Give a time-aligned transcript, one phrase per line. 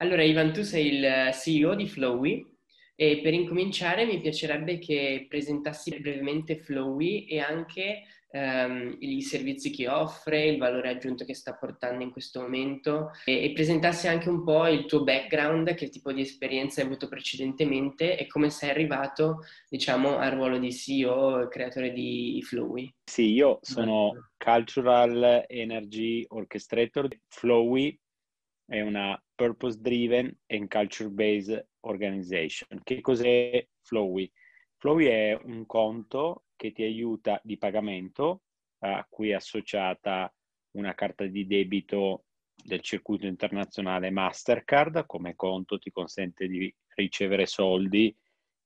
[0.00, 2.46] Allora, Ivan, tu sei il CEO di Flowy
[2.94, 9.88] e per incominciare mi piacerebbe che presentassi brevemente Flowy e anche ehm, i servizi che
[9.88, 14.44] offre, il valore aggiunto che sta portando in questo momento e, e presentassi anche un
[14.44, 19.44] po' il tuo background, che tipo di esperienza hai avuto precedentemente e come sei arrivato,
[19.68, 22.88] diciamo, al ruolo di CEO, creatore di Flowy.
[23.04, 27.08] Sì, io sono Cultural Energy Orchestrator.
[27.26, 27.98] Flowy
[28.68, 32.80] è una purpose driven and culture based organization.
[32.82, 34.30] Che cos'è Flowy?
[34.76, 38.42] Flowy è un conto che ti aiuta di pagamento
[38.80, 40.32] a cui è associata
[40.72, 42.24] una carta di debito
[42.62, 48.14] del circuito internazionale Mastercard come conto ti consente di ricevere soldi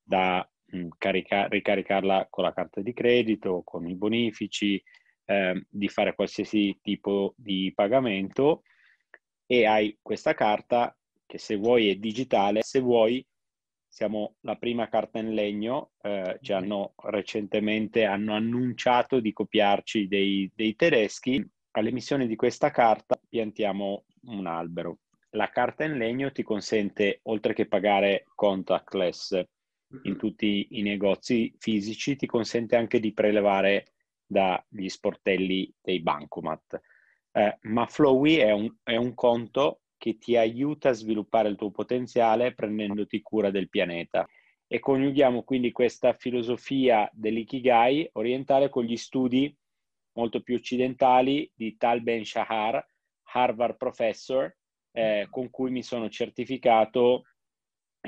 [0.02, 4.82] da mh, mm, carica- ricaricarla con la carta di credito, con i bonifici,
[5.26, 8.62] eh, di fare qualsiasi tipo di pagamento
[9.46, 10.96] e hai questa carta
[11.26, 13.24] che se vuoi è digitale, se vuoi
[13.92, 20.50] siamo la prima carta in legno, eh, ci hanno recentemente hanno annunciato di copiarci dei,
[20.54, 21.46] dei tedeschi.
[21.72, 25.00] All'emissione di questa carta piantiamo un albero.
[25.32, 29.44] La carta in legno ti consente, oltre che pagare contactless
[30.04, 33.92] in tutti i negozi fisici, ti consente anche di prelevare
[34.24, 36.80] dagli sportelli dei bancomat.
[37.32, 41.70] Eh, ma Flowy è un, è un conto che ti aiuta a sviluppare il tuo
[41.70, 44.28] potenziale prendendoti cura del pianeta.
[44.66, 49.54] E coniughiamo quindi questa filosofia dell'ikigai orientale con gli studi
[50.14, 52.84] molto più occidentali di Tal Ben Shahar,
[53.34, 54.54] Harvard professor,
[54.92, 57.24] eh, con cui mi sono certificato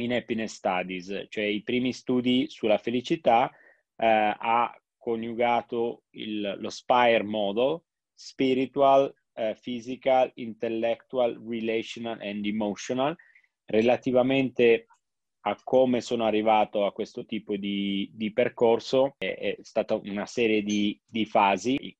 [0.00, 3.50] in Happiness Studies, cioè i primi studi sulla felicità,
[3.97, 7.81] eh, ha coniugato il, lo SPIRE model,
[8.15, 13.17] spiritual, uh, physical, intellectual, relational and emotional.
[13.67, 14.87] Relativamente
[15.47, 20.62] a come sono arrivato a questo tipo di, di percorso è, è, stata una serie
[20.62, 21.94] di, di, fasi.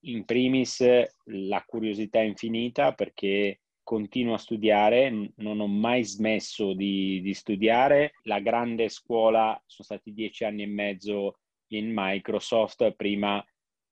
[0.00, 0.84] In primis
[1.26, 8.14] la curiosità infinita perché continuo a studiare, non ho mai smesso di, di studiare.
[8.24, 11.38] La grande scuola sono stati dieci anni e mezzo
[11.68, 13.42] in Microsoft, prima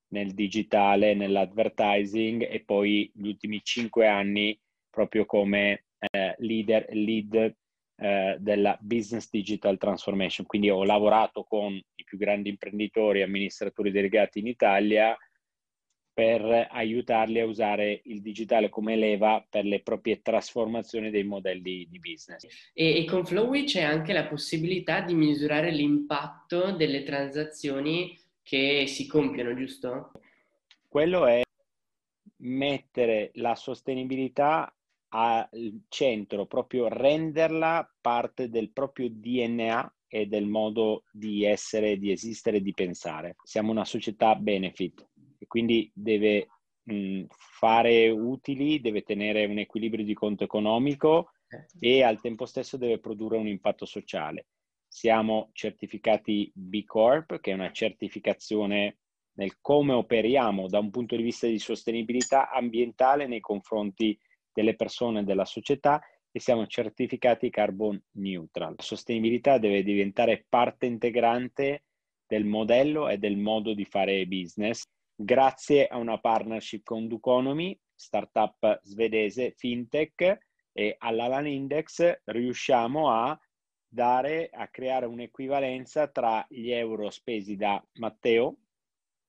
[0.08, 4.58] nel digitale, nell'advertising e poi gli ultimi cinque anni
[4.88, 7.54] proprio come eh, leader, lead
[7.98, 10.46] eh, della business digital transformation.
[10.46, 15.16] Quindi ho lavorato con i più grandi imprenditori e amministratori delegati in Italia
[16.16, 21.98] per aiutarli a usare il digitale come leva per le proprie trasformazioni dei modelli di
[21.98, 22.46] business.
[22.72, 29.08] E, e con Flowy c'è anche la possibilità di misurare l'impatto delle transazioni che si
[29.08, 30.12] compiono, giusto?
[30.86, 31.42] Quello è
[32.42, 34.72] mettere la sostenibilità
[35.08, 35.48] al
[35.88, 42.72] centro, proprio renderla parte del proprio DNA e del modo di essere, di esistere, di
[42.72, 43.34] pensare.
[43.42, 45.08] Siamo una società benefit
[45.38, 46.46] e quindi deve
[46.84, 51.32] mh, fare utili, deve tenere un equilibrio di conto economico
[51.80, 54.46] e al tempo stesso deve produrre un impatto sociale
[54.86, 58.98] siamo certificati B Corp, che è una certificazione
[59.36, 64.18] nel come operiamo da un punto di vista di sostenibilità ambientale nei confronti
[64.52, 68.74] delle persone e della società e siamo certificati carbon neutral.
[68.76, 71.84] La sostenibilità deve diventare parte integrante
[72.26, 74.82] del modello e del modo di fare business
[75.16, 80.38] grazie a una partnership con Duconomy, startup svedese fintech
[80.72, 83.38] e all'Alan Index riusciamo a
[83.88, 88.56] dare a creare un'equivalenza tra gli euro spesi da Matteo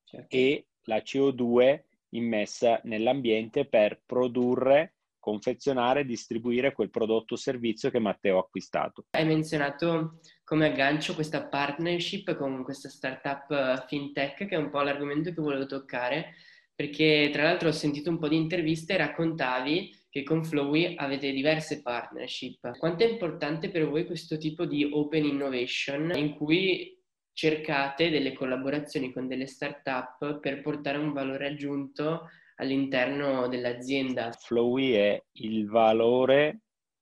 [0.04, 0.36] certo.
[0.36, 8.00] e la CO2 immessa nell'ambiente per produrre, confezionare e distribuire quel prodotto o servizio che
[8.00, 9.06] Matteo ha acquistato.
[9.12, 14.82] Hai menzionato come aggancio questa partnership con questa startup eh, fintech che è un po'
[14.82, 16.36] l'argomento che volevo toccare
[16.74, 21.32] perché tra l'altro ho sentito un po' di interviste e raccontavi che con Flowy avete
[21.32, 22.78] diverse partnership.
[22.78, 26.96] Quanto è importante per voi questo tipo di open innovation in cui
[27.34, 34.32] cercate delle collaborazioni con delle start-up per portare un valore aggiunto all'interno dell'azienda?
[34.32, 36.62] Flowy è il valore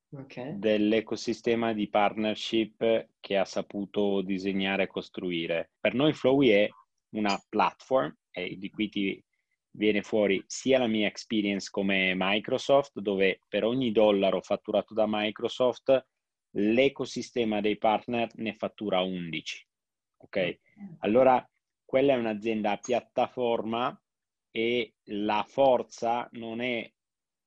[0.10, 0.58] okay.
[0.58, 5.72] dell'ecosistema di partnership che ha saputo disegnare e costruire.
[5.80, 6.70] Per noi Flowy è
[7.16, 9.24] una platform eh, di cui ti
[9.76, 16.06] viene fuori sia la mia experience come Microsoft, dove per ogni dollaro fatturato da Microsoft
[16.58, 19.68] l'ecosistema dei partner ne fattura 11.
[20.18, 20.60] Ok?
[21.00, 21.48] Allora
[21.84, 24.02] quella è un'azienda a piattaforma
[24.52, 26.90] e la forza non è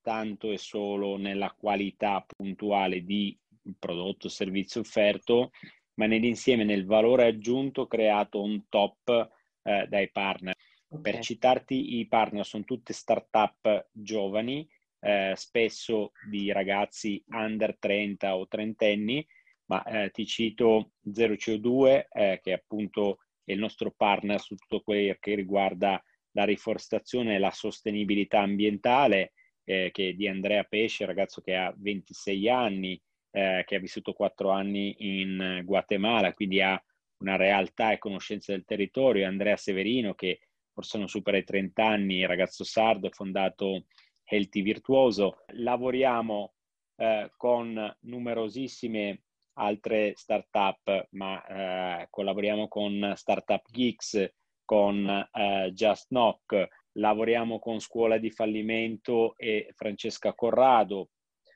[0.08, 3.38] soltanto e solo nella qualità puntuale di
[3.78, 5.50] prodotto o servizio offerto,
[5.94, 9.30] ma nell'insieme, nel valore aggiunto creato on top
[9.62, 10.54] eh, dai partner.
[10.90, 11.12] Okay.
[11.12, 14.67] Per citarti, i partner sono tutte start-up giovani,
[15.00, 19.26] eh, spesso di ragazzi under 30 o trentenni,
[19.67, 25.14] ma eh, ti cito 0CO2, eh, che appunto è il nostro partner su tutto quello
[25.20, 26.02] che riguarda
[26.32, 29.32] la riforestazione e la sostenibilità ambientale,
[29.64, 33.00] eh, che è di Andrea Pesce, ragazzo che ha 26 anni,
[33.31, 36.82] eh, che ha vissuto 4 anni in Guatemala, quindi ha
[37.19, 40.40] una realtà e conoscenza del territorio, Andrea Severino che
[40.78, 43.86] forse non supera i 30 anni, ragazzo sardo, fondato
[44.22, 45.42] Healthy Virtuoso.
[45.54, 46.54] Lavoriamo
[46.94, 49.22] eh, con numerosissime
[49.54, 54.32] altre startup, ma eh, collaboriamo con Startup Geeks,
[54.64, 61.10] con eh, Just Knock, lavoriamo con Scuola di Fallimento e Francesca Corrado.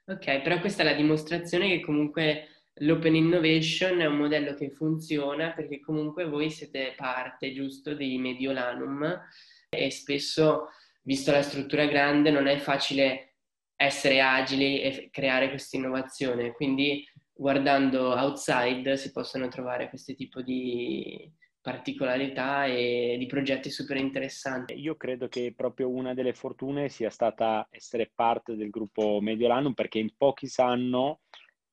[0.06, 5.52] Ok, però questa è la dimostrazione che comunque l'open innovation è un modello che funziona
[5.52, 9.20] perché comunque voi siete parte, giusto, di Mediolanum
[9.68, 10.68] e spesso,
[11.02, 13.36] visto la struttura grande, non è facile
[13.76, 16.52] essere agili e creare questa innovazione.
[16.52, 21.30] Quindi guardando outside si possono trovare questo tipo di
[21.60, 24.74] particolarità e di progetti super interessanti.
[24.74, 29.98] Io credo che proprio una delle fortune sia stata essere parte del gruppo Mediolanum perché
[29.98, 31.20] in pochi sanno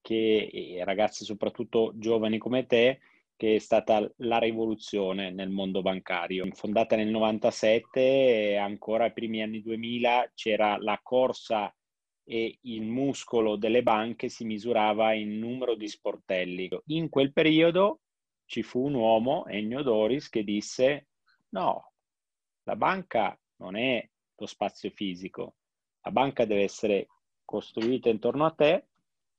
[0.01, 2.99] che ragazzi soprattutto giovani come te
[3.39, 6.45] che è stata la rivoluzione nel mondo bancario.
[6.51, 11.73] Fondata nel 97 e ancora ai primi anni 2000 c'era la corsa
[12.25, 16.69] e il muscolo delle banche si misurava in numero di sportelli.
[16.87, 18.01] In quel periodo
[18.43, 21.07] ci fu un uomo, Ennio Doris, che disse
[21.51, 21.93] no,
[22.63, 24.05] la banca non è
[24.35, 25.55] lo spazio fisico,
[26.01, 27.07] la banca deve essere
[27.45, 28.88] costruita intorno a te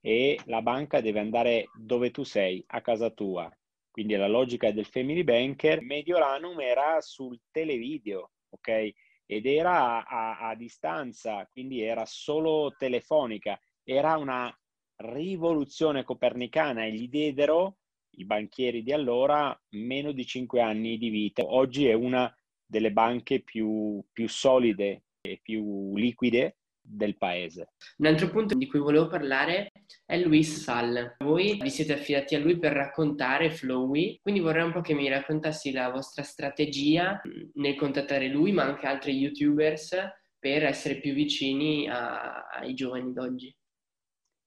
[0.01, 3.51] e la banca deve andare dove tu sei, a casa tua.
[3.91, 8.93] Quindi la logica del family banker, Mediolanum era sul televideo, ok?
[9.31, 13.57] ed era a, a, distanza, quindi era solo telefonica.
[13.85, 14.53] Era una
[14.97, 17.77] rivoluzione copernicana e gli diedero
[18.17, 21.45] i banchieri di allora meno di cinque anni di vita.
[21.45, 22.29] Oggi è una
[22.67, 26.57] delle banche più, più solide e più liquide
[26.91, 27.73] del paese.
[27.99, 29.71] Un altro punto di cui volevo parlare
[30.05, 31.17] è Luis Sal.
[31.19, 35.09] Voi vi siete affidati a lui per raccontare Flowy, quindi vorrei un po' che mi
[35.09, 37.21] raccontassi la vostra strategia
[37.55, 39.97] nel contattare lui, ma anche altri YouTubers
[40.39, 43.55] per essere più vicini a, ai giovani d'oggi.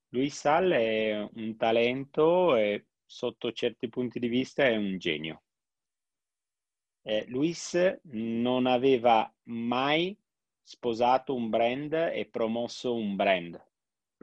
[0.09, 5.43] Luis Sal è un talento e sotto certi punti di vista è un genio.
[7.05, 10.17] Eh, Luis non aveva mai
[10.63, 13.61] sposato un brand e promosso un brand.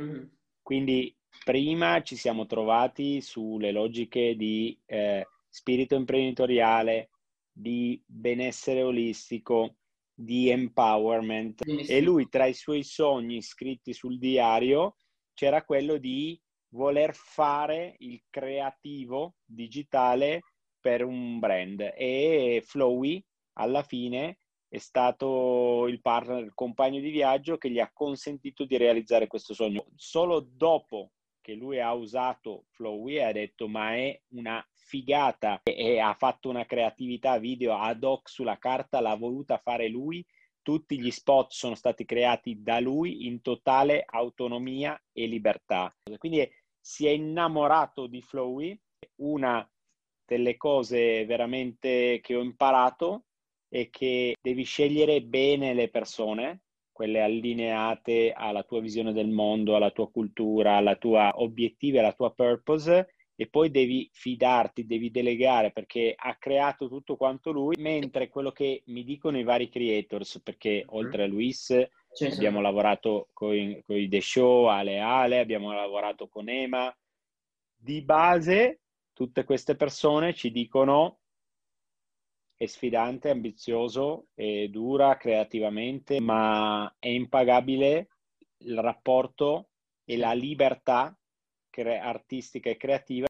[0.00, 0.25] Mm.
[0.62, 1.14] Quindi
[1.44, 7.10] prima ci siamo trovati sulle logiche di eh, spirito imprenditoriale,
[7.52, 9.76] di benessere olistico,
[10.14, 11.98] di empowerment Benissimo.
[11.98, 14.96] e lui tra i suoi sogni scritti sul diario
[15.32, 16.38] c'era quello di
[16.75, 20.42] voler fare il creativo digitale
[20.78, 24.38] per un brand e Flowy alla fine
[24.70, 29.52] è stato il partner, il compagno di viaggio che gli ha consentito di realizzare questo
[29.52, 29.87] sogno.
[29.96, 35.99] Solo dopo che lui ha usato Flowy ha detto ma è una figata e, e
[35.99, 40.25] ha fatto una creatività video ad hoc sulla carta, l'ha voluta fare lui.
[40.62, 45.92] Tutti gli spot sono stati creati da lui in totale autonomia e libertà.
[46.16, 48.78] Quindi si è innamorato di Flowy,
[49.16, 49.68] una
[50.25, 53.25] delle cose veramente che ho imparato
[53.70, 59.92] è che devi scegliere bene le persone, quelle allineate alla tua visione del mondo, alla
[59.92, 66.12] tua cultura, alla tua obiettivi, alla tua purpose e poi devi fidarti, devi delegare perché
[66.14, 70.88] ha creato tutto quanto lui, mentre quello che mi dicono i vari creators, perché mm-hmm.
[70.88, 71.66] oltre a Luis
[72.12, 72.34] certo.
[72.34, 76.94] abbiamo lavorato con i The Show, Ale Ale, abbiamo lavorato con Ema,
[77.74, 78.80] di base
[79.14, 81.20] tutte queste persone ci dicono
[82.61, 88.09] è sfidante, ambizioso, è dura creativamente, ma è impagabile
[88.59, 89.71] il rapporto
[90.05, 91.19] e la libertà
[91.71, 93.29] cre- artistica e creativa.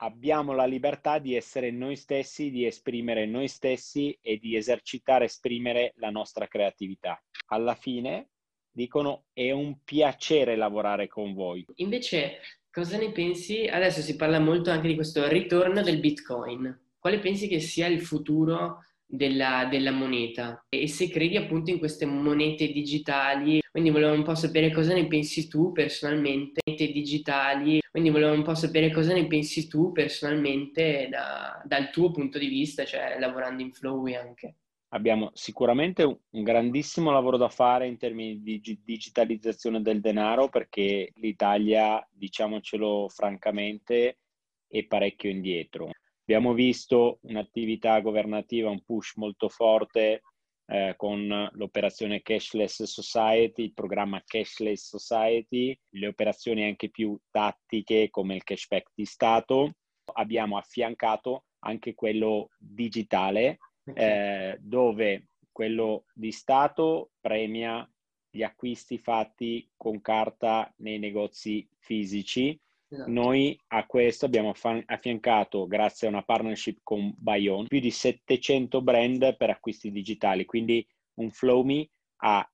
[0.00, 5.92] Abbiamo la libertà di essere noi stessi, di esprimere noi stessi e di esercitare, esprimere
[5.98, 7.22] la nostra creatività.
[7.50, 8.30] Alla fine
[8.68, 11.64] dicono è un piacere lavorare con voi.
[11.76, 13.68] Invece, cosa ne pensi?
[13.68, 18.00] Adesso si parla molto anche di questo ritorno del Bitcoin quale pensi che sia il
[18.00, 18.78] futuro
[19.08, 23.60] della, della, moneta e se credi appunto in queste monete digitali.
[23.70, 28.42] Quindi volevo un po' sapere cosa ne pensi tu personalmente, monete digitali, quindi volevo un
[28.42, 33.62] po' sapere cosa ne pensi tu personalmente da, dal tuo punto di vista, cioè lavorando
[33.62, 34.56] in Flowy anche.
[34.90, 42.06] Abbiamo sicuramente un grandissimo lavoro da fare in termini di digitalizzazione del denaro perché l'Italia,
[42.10, 44.18] diciamocelo francamente,
[44.66, 45.90] è parecchio indietro.
[46.28, 50.20] Abbiamo visto un'attività governativa, un push molto forte
[50.66, 58.34] eh, con l'operazione Cashless Society, il programma Cashless Society, le operazioni anche più tattiche come
[58.34, 59.76] il cashback di Stato.
[60.16, 63.56] Abbiamo affiancato anche quello digitale,
[63.94, 67.90] eh, dove quello di Stato premia
[68.28, 73.10] gli acquisti fatti con carta nei negozi fisici Esatto.
[73.10, 74.54] Noi a questo abbiamo
[74.86, 80.86] affiancato, grazie a una partnership con Bayon, più di 700 brand per acquisti digitali, quindi
[81.18, 81.88] un FlowMe
[82.22, 82.50] ha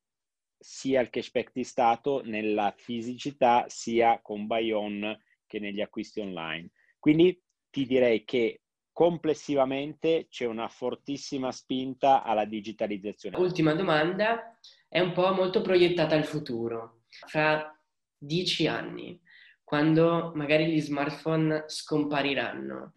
[0.58, 6.70] sia il cashback di Stato nella fisicità, sia con Bayon che negli acquisti online.
[6.98, 13.36] Quindi ti direi che complessivamente c'è una fortissima spinta alla digitalizzazione.
[13.36, 17.02] Ultima domanda, è un po' molto proiettata al futuro.
[17.08, 17.78] Fra
[18.16, 19.20] dieci anni,
[19.64, 22.92] quando magari gli smartphone scompariranno,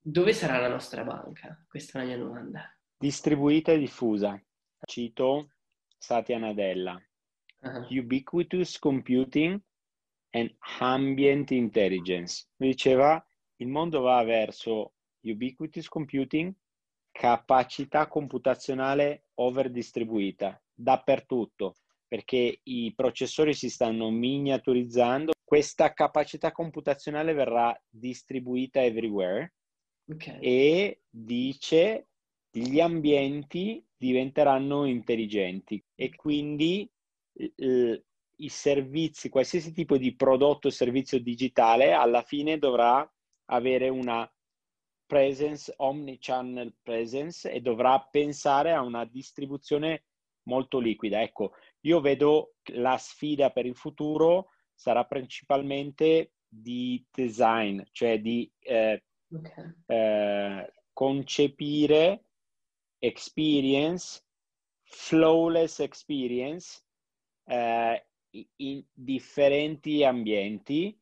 [0.00, 1.62] dove sarà la nostra banca?
[1.68, 2.76] Questa è la mia domanda.
[2.96, 4.40] Distribuita e diffusa.
[4.84, 5.50] Cito
[5.98, 7.00] Satya Nadella.
[7.60, 7.86] Uh-huh.
[7.90, 9.60] Ubiquitous computing
[10.30, 12.46] and ambient intelligence.
[12.56, 13.24] Mi diceva,
[13.56, 16.52] il mondo va verso ubiquitous computing,
[17.10, 21.76] capacità computazionale overdistribuita dappertutto,
[22.08, 29.52] perché i processori si stanno miniaturizzando questa capacità computazionale verrà distribuita everywhere
[30.10, 30.38] okay.
[30.40, 32.06] e dice
[32.50, 36.90] gli ambienti diventeranno intelligenti e quindi
[37.34, 38.02] eh,
[38.36, 43.06] i servizi, qualsiasi tipo di prodotto o servizio digitale alla fine dovrà
[43.50, 44.26] avere una
[45.04, 50.04] presence, omnichannel presence e dovrà pensare a una distribuzione
[50.44, 51.20] molto liquida.
[51.20, 59.02] Ecco, io vedo la sfida per il futuro sarà principalmente di design, cioè di eh,
[59.30, 59.74] okay.
[59.86, 62.24] eh, concepire
[62.98, 64.22] experience,
[64.82, 66.82] flawless experience
[67.44, 68.06] eh,
[68.56, 70.98] in differenti ambienti